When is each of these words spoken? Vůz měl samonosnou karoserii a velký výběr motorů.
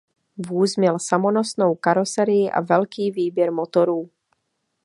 Vůz 0.47 0.75
měl 0.77 0.99
samonosnou 0.99 1.75
karoserii 1.75 2.51
a 2.51 2.61
velký 2.61 3.11
výběr 3.11 3.51
motorů. 3.51 4.09